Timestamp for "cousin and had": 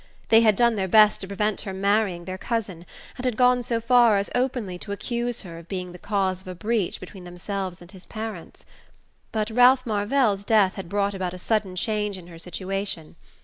2.39-3.37